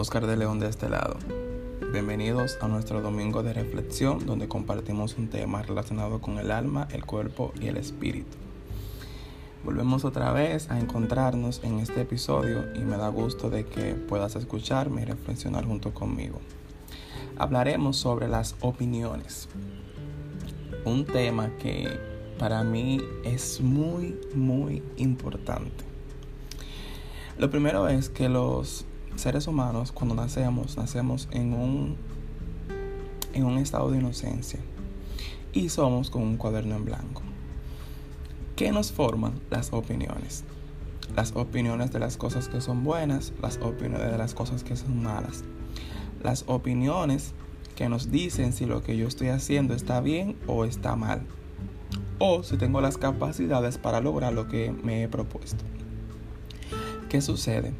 Oscar 0.00 0.26
de 0.26 0.38
León 0.38 0.58
de 0.60 0.66
este 0.66 0.88
lado. 0.88 1.18
Bienvenidos 1.92 2.56
a 2.62 2.68
nuestro 2.68 3.02
domingo 3.02 3.42
de 3.42 3.52
reflexión 3.52 4.24
donde 4.24 4.48
compartimos 4.48 5.18
un 5.18 5.28
tema 5.28 5.60
relacionado 5.60 6.22
con 6.22 6.38
el 6.38 6.52
alma, 6.52 6.88
el 6.90 7.04
cuerpo 7.04 7.52
y 7.60 7.66
el 7.66 7.76
espíritu. 7.76 8.38
Volvemos 9.62 10.06
otra 10.06 10.32
vez 10.32 10.70
a 10.70 10.80
encontrarnos 10.80 11.60
en 11.64 11.80
este 11.80 12.00
episodio 12.00 12.64
y 12.74 12.78
me 12.78 12.96
da 12.96 13.08
gusto 13.10 13.50
de 13.50 13.66
que 13.66 13.92
puedas 13.92 14.36
escucharme 14.36 15.02
y 15.02 15.04
reflexionar 15.04 15.66
junto 15.66 15.92
conmigo. 15.92 16.40
Hablaremos 17.36 17.98
sobre 17.98 18.26
las 18.26 18.56
opiniones. 18.62 19.50
Un 20.86 21.04
tema 21.04 21.50
que 21.58 22.00
para 22.38 22.64
mí 22.64 23.02
es 23.22 23.60
muy, 23.60 24.18
muy 24.34 24.82
importante. 24.96 25.84
Lo 27.36 27.50
primero 27.50 27.86
es 27.86 28.08
que 28.08 28.30
los 28.30 28.86
seres 29.16 29.46
humanos, 29.46 29.92
cuando 29.92 30.14
nacemos, 30.14 30.76
nacemos 30.76 31.28
en 31.30 31.54
un, 31.54 31.96
en 33.32 33.44
un 33.44 33.58
estado 33.58 33.90
de 33.90 33.98
inocencia 33.98 34.60
y 35.52 35.68
somos 35.68 36.10
con 36.10 36.22
un 36.22 36.36
cuaderno 36.36 36.76
en 36.76 36.84
blanco. 36.84 37.22
¿Qué 38.56 38.72
nos 38.72 38.92
forman? 38.92 39.40
Las 39.50 39.72
opiniones. 39.72 40.44
Las 41.16 41.34
opiniones 41.34 41.90
de 41.92 41.98
las 41.98 42.16
cosas 42.16 42.48
que 42.48 42.60
son 42.60 42.84
buenas, 42.84 43.32
las 43.42 43.58
opiniones 43.58 44.12
de 44.12 44.18
las 44.18 44.34
cosas 44.34 44.62
que 44.62 44.76
son 44.76 45.02
malas. 45.02 45.44
Las 46.22 46.44
opiniones 46.46 47.32
que 47.74 47.88
nos 47.88 48.10
dicen 48.10 48.52
si 48.52 48.66
lo 48.66 48.82
que 48.82 48.96
yo 48.96 49.08
estoy 49.08 49.28
haciendo 49.28 49.74
está 49.74 50.00
bien 50.00 50.36
o 50.46 50.64
está 50.64 50.94
mal. 50.94 51.22
O 52.18 52.42
si 52.42 52.58
tengo 52.58 52.80
las 52.80 52.98
capacidades 52.98 53.78
para 53.78 54.00
lograr 54.00 54.34
lo 54.34 54.46
que 54.46 54.70
me 54.70 55.02
he 55.02 55.08
propuesto. 55.08 55.64
¿Qué 57.08 57.22
sucede? 57.22 57.72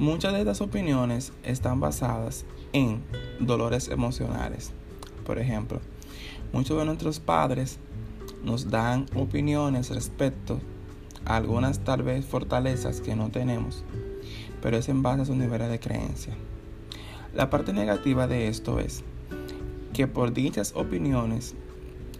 Muchas 0.00 0.32
de 0.32 0.38
estas 0.38 0.62
opiniones 0.62 1.30
están 1.42 1.78
basadas 1.78 2.46
en 2.72 3.02
dolores 3.38 3.88
emocionales. 3.88 4.72
Por 5.26 5.38
ejemplo, 5.38 5.78
muchos 6.54 6.78
de 6.78 6.86
nuestros 6.86 7.20
padres 7.20 7.78
nos 8.42 8.70
dan 8.70 9.04
opiniones 9.14 9.90
respecto 9.90 10.58
a 11.26 11.36
algunas 11.36 11.80
tal 11.80 12.02
vez 12.02 12.24
fortalezas 12.24 13.02
que 13.02 13.14
no 13.14 13.28
tenemos, 13.28 13.84
pero 14.62 14.78
es 14.78 14.88
en 14.88 15.02
base 15.02 15.20
a 15.20 15.26
su 15.26 15.36
nivel 15.36 15.68
de 15.68 15.78
creencia. 15.78 16.32
La 17.34 17.50
parte 17.50 17.74
negativa 17.74 18.26
de 18.26 18.48
esto 18.48 18.80
es 18.80 19.04
que 19.92 20.06
por 20.06 20.32
dichas 20.32 20.72
opiniones 20.76 21.54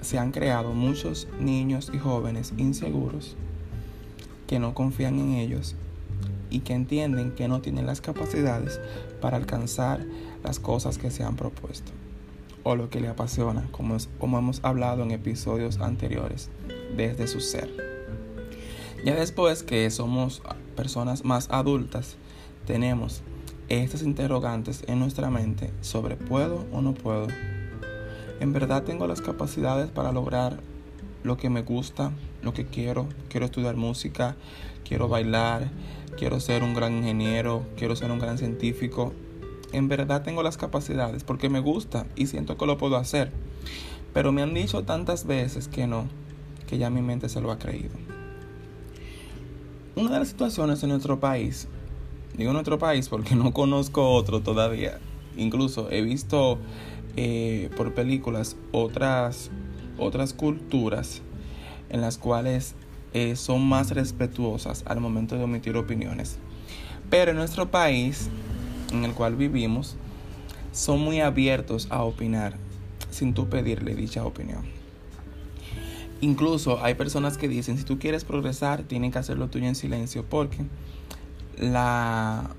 se 0.02 0.18
han 0.18 0.32
creado 0.32 0.74
muchos 0.74 1.28
niños 1.40 1.90
y 1.94 1.98
jóvenes 1.98 2.52
inseguros 2.58 3.38
que 4.46 4.58
no 4.58 4.74
confían 4.74 5.18
en 5.18 5.32
ellos 5.32 5.76
y 6.50 6.60
que 6.60 6.74
entienden 6.74 7.32
que 7.32 7.48
no 7.48 7.60
tienen 7.60 7.86
las 7.86 8.00
capacidades 8.00 8.80
para 9.20 9.36
alcanzar 9.36 10.04
las 10.42 10.58
cosas 10.58 10.98
que 10.98 11.10
se 11.10 11.24
han 11.24 11.36
propuesto 11.36 11.92
o 12.62 12.76
lo 12.76 12.90
que 12.90 13.00
le 13.00 13.08
apasiona, 13.08 13.66
como, 13.70 13.96
como 14.18 14.38
hemos 14.38 14.60
hablado 14.62 15.02
en 15.02 15.12
episodios 15.12 15.78
anteriores, 15.78 16.50
desde 16.96 17.26
su 17.26 17.40
ser. 17.40 17.70
Ya 19.04 19.14
después 19.14 19.62
que 19.62 19.90
somos 19.90 20.42
personas 20.76 21.24
más 21.24 21.48
adultas, 21.50 22.16
tenemos 22.66 23.22
estas 23.68 24.02
interrogantes 24.02 24.84
en 24.88 24.98
nuestra 24.98 25.30
mente 25.30 25.70
sobre 25.80 26.16
puedo 26.16 26.66
o 26.72 26.82
no 26.82 26.92
puedo. 26.92 27.28
En 28.40 28.52
verdad 28.52 28.82
tengo 28.82 29.06
las 29.06 29.20
capacidades 29.20 29.90
para 29.90 30.12
lograr 30.12 30.60
lo 31.22 31.36
que 31.36 31.50
me 31.50 31.62
gusta, 31.62 32.12
lo 32.42 32.52
que 32.52 32.66
quiero. 32.66 33.06
Quiero 33.28 33.46
estudiar 33.46 33.76
música, 33.76 34.36
quiero 34.84 35.08
bailar, 35.08 35.70
quiero 36.16 36.40
ser 36.40 36.62
un 36.62 36.74
gran 36.74 36.96
ingeniero, 36.96 37.64
quiero 37.76 37.96
ser 37.96 38.10
un 38.10 38.18
gran 38.18 38.38
científico. 38.38 39.12
En 39.72 39.88
verdad 39.88 40.22
tengo 40.22 40.42
las 40.42 40.56
capacidades 40.56 41.24
porque 41.24 41.48
me 41.48 41.60
gusta 41.60 42.06
y 42.16 42.26
siento 42.26 42.56
que 42.56 42.66
lo 42.66 42.78
puedo 42.78 42.96
hacer. 42.96 43.30
Pero 44.12 44.32
me 44.32 44.42
han 44.42 44.54
dicho 44.54 44.82
tantas 44.82 45.26
veces 45.26 45.68
que 45.68 45.86
no, 45.86 46.06
que 46.66 46.78
ya 46.78 46.90
mi 46.90 47.02
mente 47.02 47.28
se 47.28 47.40
lo 47.40 47.52
ha 47.52 47.58
creído. 47.58 47.94
Una 49.96 50.10
de 50.12 50.18
las 50.20 50.28
situaciones 50.28 50.82
en 50.82 50.90
nuestro 50.90 51.20
país, 51.20 51.68
digo 52.36 52.52
nuestro 52.52 52.78
país 52.78 53.08
porque 53.08 53.34
no 53.36 53.52
conozco 53.52 54.10
otro 54.10 54.40
todavía, 54.40 54.98
incluso 55.36 55.90
he 55.90 56.02
visto 56.02 56.58
eh, 57.16 57.70
por 57.76 57.92
películas 57.94 58.56
otras, 58.72 59.50
otras 59.98 60.32
culturas 60.32 61.22
en 61.88 62.00
las 62.00 62.18
cuales 62.18 62.74
eh, 63.12 63.36
son 63.36 63.62
más 63.66 63.90
respetuosas 63.90 64.84
al 64.86 65.00
momento 65.00 65.36
de 65.36 65.44
omitir 65.44 65.76
opiniones. 65.76 66.38
Pero 67.08 67.32
en 67.32 67.36
nuestro 67.36 67.70
país, 67.70 68.30
en 68.92 69.04
el 69.04 69.12
cual 69.12 69.36
vivimos, 69.36 69.96
son 70.72 71.00
muy 71.00 71.20
abiertos 71.20 71.88
a 71.90 72.02
opinar 72.02 72.54
sin 73.10 73.34
tú 73.34 73.48
pedirle 73.48 73.94
dicha 73.94 74.24
opinión. 74.24 74.64
Incluso 76.20 76.82
hay 76.84 76.94
personas 76.94 77.38
que 77.38 77.48
dicen, 77.48 77.78
si 77.78 77.84
tú 77.84 77.98
quieres 77.98 78.24
progresar, 78.24 78.82
tienes 78.82 79.12
que 79.12 79.18
hacerlo 79.18 79.48
tuyo 79.48 79.66
en 79.66 79.74
silencio, 79.74 80.24
porque 80.28 80.58
la, 81.56 82.50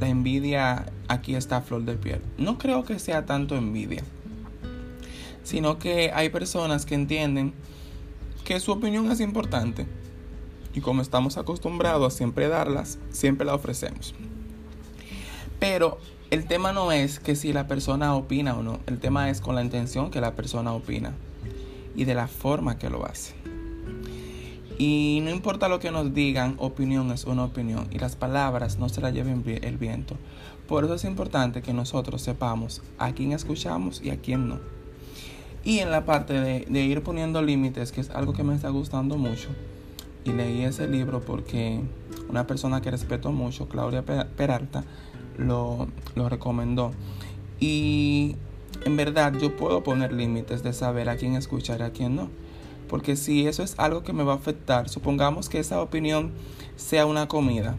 la 0.00 0.08
envidia 0.08 0.86
aquí 1.08 1.34
está 1.34 1.58
a 1.58 1.60
flor 1.60 1.84
de 1.84 1.94
piel. 1.96 2.22
No 2.38 2.58
creo 2.58 2.84
que 2.84 2.98
sea 2.98 3.26
tanto 3.26 3.54
envidia, 3.54 4.02
sino 5.44 5.78
que 5.78 6.10
hay 6.12 6.30
personas 6.30 6.86
que 6.86 6.94
entienden 6.94 7.52
que 8.44 8.60
su 8.60 8.72
opinión 8.72 9.10
es 9.10 9.20
importante 9.20 9.86
y 10.74 10.80
como 10.80 11.02
estamos 11.02 11.36
acostumbrados 11.36 12.14
a 12.14 12.16
siempre 12.16 12.48
darlas, 12.48 12.98
siempre 13.10 13.46
la 13.46 13.54
ofrecemos. 13.54 14.14
Pero 15.58 15.98
el 16.30 16.46
tema 16.46 16.72
no 16.72 16.92
es 16.92 17.20
que 17.20 17.36
si 17.36 17.52
la 17.52 17.66
persona 17.66 18.14
opina 18.14 18.56
o 18.56 18.62
no, 18.62 18.80
el 18.86 18.98
tema 18.98 19.30
es 19.30 19.40
con 19.40 19.54
la 19.54 19.62
intención 19.62 20.10
que 20.10 20.20
la 20.20 20.34
persona 20.34 20.72
opina 20.72 21.14
y 21.94 22.04
de 22.04 22.14
la 22.14 22.26
forma 22.26 22.78
que 22.78 22.90
lo 22.90 23.06
hace. 23.06 23.34
Y 24.78 25.20
no 25.22 25.30
importa 25.30 25.68
lo 25.68 25.78
que 25.78 25.90
nos 25.90 26.12
digan, 26.14 26.56
opinión 26.58 27.12
es 27.12 27.24
una 27.24 27.44
opinión 27.44 27.86
y 27.90 27.98
las 27.98 28.16
palabras 28.16 28.78
no 28.78 28.88
se 28.88 29.00
las 29.00 29.12
lleven 29.12 29.44
el 29.46 29.76
viento. 29.76 30.16
Por 30.66 30.84
eso 30.84 30.94
es 30.94 31.04
importante 31.04 31.62
que 31.62 31.72
nosotros 31.72 32.22
sepamos 32.22 32.82
a 32.98 33.12
quién 33.12 33.32
escuchamos 33.32 34.00
y 34.02 34.10
a 34.10 34.16
quién 34.16 34.48
no. 34.48 34.81
Y 35.64 35.78
en 35.78 35.90
la 35.90 36.04
parte 36.04 36.34
de, 36.34 36.80
ir 36.80 37.02
poniendo 37.02 37.42
límites, 37.42 37.92
que 37.92 38.00
es 38.00 38.10
algo 38.10 38.32
que 38.32 38.42
me 38.42 38.54
está 38.54 38.68
gustando 38.70 39.16
mucho, 39.16 39.48
y 40.24 40.32
leí 40.32 40.62
ese 40.62 40.88
libro 40.88 41.20
porque 41.20 41.80
una 42.28 42.46
persona 42.46 42.80
que 42.80 42.90
respeto 42.90 43.32
mucho, 43.32 43.68
Claudia 43.68 44.04
Peralta, 44.04 44.84
lo, 45.38 45.88
lo 46.14 46.28
recomendó. 46.28 46.92
Y 47.60 48.36
en 48.84 48.96
verdad 48.96 49.34
yo 49.40 49.56
puedo 49.56 49.84
poner 49.84 50.12
límites 50.12 50.62
de 50.62 50.72
saber 50.72 51.08
a 51.08 51.16
quién 51.16 51.34
escuchar 51.34 51.80
y 51.80 51.84
a 51.84 51.92
quién 51.92 52.16
no. 52.16 52.28
Porque 52.88 53.16
si 53.16 53.46
eso 53.46 53.62
es 53.62 53.74
algo 53.78 54.02
que 54.02 54.12
me 54.12 54.24
va 54.24 54.34
a 54.34 54.36
afectar, 54.36 54.88
supongamos 54.88 55.48
que 55.48 55.58
esa 55.58 55.80
opinión 55.80 56.32
sea 56.76 57.06
una 57.06 57.28
comida, 57.28 57.76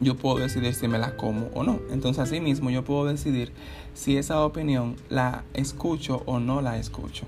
yo 0.00 0.16
puedo 0.16 0.38
decidir 0.38 0.74
si 0.74 0.88
me 0.88 0.98
la 0.98 1.16
como 1.16 1.48
o 1.54 1.64
no. 1.64 1.80
Entonces 1.90 2.22
así 2.22 2.40
mismo 2.40 2.70
yo 2.70 2.84
puedo 2.84 3.06
decidir 3.06 3.52
si 3.94 4.16
esa 4.16 4.44
opinión 4.44 4.96
la 5.08 5.44
escucho 5.54 6.22
o 6.26 6.38
no 6.38 6.62
la 6.62 6.78
escucho. 6.78 7.26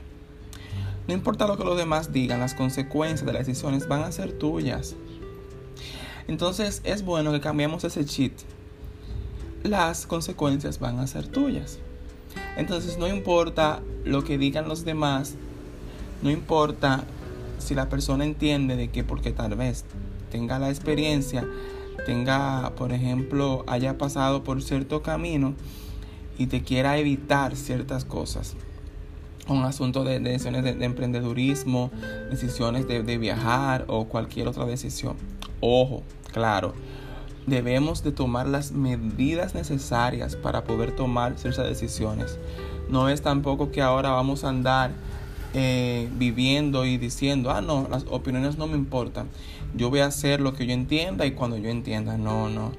No 1.09 1.15
importa 1.15 1.47
lo 1.47 1.57
que 1.57 1.65
los 1.65 1.77
demás 1.77 2.13
digan, 2.13 2.41
las 2.41 2.55
consecuencias 2.55 3.27
de 3.27 3.33
las 3.33 3.47
decisiones 3.47 3.89
van 3.89 4.03
a 4.03 4.13
ser 4.13 4.33
tuyas. 4.33 4.95
Entonces 6.29 6.81
es 6.85 7.05
bueno 7.05 7.33
que 7.33 7.41
cambiemos 7.41 7.83
ese 7.85 8.05
cheat. 8.05 8.33
Las 9.65 10.07
consecuencias 10.07 10.79
van 10.79 11.01
a 11.01 11.07
ser 11.07 11.27
tuyas. 11.27 11.79
Entonces 12.57 12.99
no 12.99 13.09
importa 13.09 13.83
lo 14.05 14.23
que 14.23 14.39
digan 14.39 14.69
los 14.69 14.85
demás, 14.85 15.35
no 16.23 16.31
importa 16.31 17.05
si 17.59 17.75
la 17.75 17.89
persona 17.89 18.25
entiende 18.25 18.77
de 18.77 18.89
que 18.91 19.05
porque 19.05 19.33
tal 19.33 19.57
vez 19.57 19.85
tenga 20.31 20.59
la 20.59 20.71
experiencia, 20.71 21.47
tenga, 22.07 22.73
por 22.77 22.93
ejemplo, 22.93 23.65
haya 23.67 23.99
pasado 23.99 24.45
por 24.45 24.63
cierto 24.63 25.03
camino, 25.03 25.55
y 26.39 26.47
te 26.47 26.63
quiera 26.63 26.97
evitar 26.97 27.55
ciertas 27.57 28.05
cosas. 28.05 28.57
Un 29.49 29.65
asunto 29.65 30.05
de, 30.05 30.21
decisiones 30.21 30.65
de, 30.65 30.85
emprendedurismo, 30.85 31.91
decisiones 32.31 32.89
de, 32.89 33.03
de 33.03 33.19
viajar 33.19 33.85
o 33.89 34.07
cualquier 34.07 34.49
otra 34.49 34.65
decisión. 34.65 35.17
Ojo, 35.61 36.03
claro, 36.33 36.73
debemos 37.47 38.03
de 38.03 38.13
tomar 38.13 38.47
las 38.47 38.73
medidas 38.73 39.55
necesarias 39.55 40.37
para 40.37 40.65
poder 40.65 40.93
tomar 40.93 41.37
ciertas 41.37 41.67
decisiones. 41.67 42.39
No 42.89 43.09
es 43.09 43.23
tampoco 43.23 43.71
que 43.71 43.83
ahora 43.83 44.11
vamos 44.11 44.45
a 44.45 44.49
andar 44.49 44.93
eh, 45.55 46.09
viviendo 46.17 46.85
y 46.85 46.99
diciendo, 46.99 47.51
ah, 47.51 47.61
no, 47.61 47.89
las 47.91 48.05
opiniones 48.09 48.59
no 48.59 48.67
me 48.67 48.77
importan. 48.77 49.29
Yo 49.75 49.91
voy 49.91 50.01
a 50.01 50.07
hacer 50.07 50.41
lo 50.41 50.55
que 50.55 50.67
yo 50.67 50.73
entienda 50.73 51.27
y 51.27 51.33
cuando 51.33 51.57
yo 51.57 51.69
entienda. 51.71 52.17
No, 52.17 52.49
no 52.49 52.73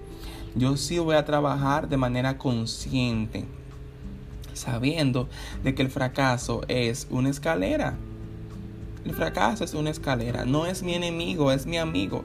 yo 0.56 0.76
sí 0.76 1.00
voy 1.00 1.16
a 1.16 1.26
trabajar 1.26 1.88
de 1.88 1.98
manera 1.98 2.38
consciente, 2.38 3.46
sabiendo 4.54 5.30
de 5.64 5.74
que 5.74 5.82
el 5.82 5.90
fracaso 5.90 6.62
es 6.68 7.08
una 7.10 7.30
escalera. 7.30 7.98
El 9.06 9.14
fracaso 9.14 9.64
es 9.64 9.74
una 9.74 9.90
escalera, 9.90 10.46
no 10.46 10.66
es 10.66 10.84
mi 10.84 10.94
enemigo, 10.94 11.52
es 11.52 11.66
mi 11.66 11.78
amigo, 11.78 12.24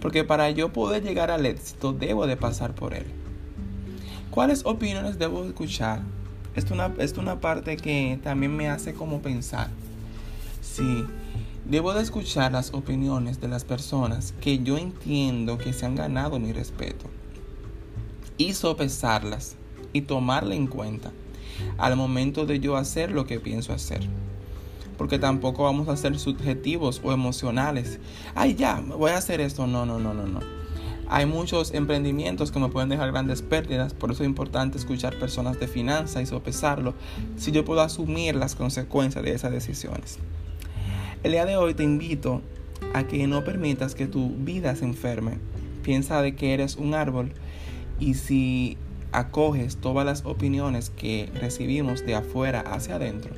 porque 0.00 0.24
para 0.24 0.50
yo 0.50 0.72
poder 0.72 1.04
llegar 1.04 1.30
al 1.30 1.46
éxito 1.46 1.92
debo 1.92 2.26
de 2.26 2.36
pasar 2.36 2.74
por 2.74 2.94
él. 2.94 3.06
¿Cuáles 4.30 4.64
opiniones 4.64 5.18
debo 5.18 5.44
escuchar? 5.44 6.00
Esto 6.56 6.74
es 6.98 7.12
una, 7.12 7.32
una 7.32 7.40
parte 7.40 7.76
que 7.76 8.18
también 8.22 8.56
me 8.56 8.70
hace 8.70 8.94
como 8.94 9.20
pensar. 9.20 9.68
Sí, 10.62 11.04
debo 11.66 11.92
de 11.92 12.02
escuchar 12.02 12.52
las 12.52 12.72
opiniones 12.72 13.40
de 13.42 13.48
las 13.48 13.64
personas 13.64 14.32
que 14.40 14.58
yo 14.58 14.78
entiendo 14.78 15.58
que 15.58 15.74
se 15.74 15.84
han 15.84 15.94
ganado 15.94 16.38
mi 16.38 16.52
respeto 16.52 17.06
y 18.38 18.54
sopesarlas 18.54 19.56
y 19.92 20.02
tomarla 20.02 20.54
en 20.54 20.66
cuenta 20.66 21.12
al 21.76 21.94
momento 21.96 22.46
de 22.46 22.58
yo 22.58 22.76
hacer 22.76 23.10
lo 23.10 23.26
que 23.26 23.38
pienso 23.38 23.74
hacer. 23.74 24.00
Porque 24.96 25.18
tampoco 25.18 25.64
vamos 25.64 25.88
a 25.88 25.96
ser 25.96 26.18
subjetivos 26.18 27.02
o 27.04 27.12
emocionales. 27.12 28.00
Ay, 28.34 28.54
ya, 28.54 28.80
voy 28.80 29.10
a 29.10 29.18
hacer 29.18 29.42
esto. 29.42 29.66
No, 29.66 29.84
no, 29.84 29.98
no, 29.98 30.14
no, 30.14 30.26
no. 30.26 30.55
Hay 31.08 31.24
muchos 31.24 31.72
emprendimientos 31.72 32.50
que 32.50 32.58
me 32.58 32.68
pueden 32.68 32.88
dejar 32.88 33.12
grandes 33.12 33.40
pérdidas, 33.40 33.94
por 33.94 34.10
eso 34.10 34.24
es 34.24 34.28
importante 34.28 34.76
escuchar 34.76 35.16
personas 35.18 35.60
de 35.60 35.68
finanzas 35.68 36.22
y 36.22 36.26
sopesarlo 36.26 36.94
si 37.36 37.52
yo 37.52 37.64
puedo 37.64 37.80
asumir 37.80 38.34
las 38.34 38.56
consecuencias 38.56 39.24
de 39.24 39.32
esas 39.32 39.52
decisiones. 39.52 40.18
El 41.22 41.32
día 41.32 41.44
de 41.44 41.56
hoy 41.56 41.74
te 41.74 41.84
invito 41.84 42.42
a 42.92 43.04
que 43.04 43.26
no 43.26 43.44
permitas 43.44 43.94
que 43.94 44.06
tu 44.06 44.30
vida 44.30 44.74
se 44.74 44.84
enferme. 44.84 45.38
Piensa 45.82 46.20
de 46.22 46.34
que 46.34 46.54
eres 46.54 46.76
un 46.76 46.94
árbol 46.94 47.32
y 48.00 48.14
si 48.14 48.76
acoges 49.12 49.76
todas 49.76 50.04
las 50.04 50.24
opiniones 50.24 50.90
que 50.90 51.30
recibimos 51.34 52.04
de 52.04 52.16
afuera 52.16 52.60
hacia 52.60 52.96
adentro, 52.96 53.32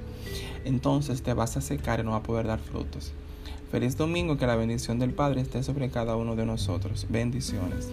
entonces 0.64 1.22
te 1.22 1.34
vas 1.34 1.56
a 1.56 1.60
secar 1.60 2.00
y 2.00 2.02
no 2.02 2.12
vas 2.12 2.20
a 2.20 2.22
poder 2.22 2.46
dar 2.46 2.58
frutos. 2.58 3.12
Feliz 3.70 3.98
domingo, 3.98 4.38
que 4.38 4.46
la 4.46 4.56
bendición 4.56 4.98
del 4.98 5.12
Padre 5.12 5.42
esté 5.42 5.62
sobre 5.62 5.90
cada 5.90 6.16
uno 6.16 6.36
de 6.36 6.46
nosotros. 6.46 7.06
Bendiciones. 7.10 7.92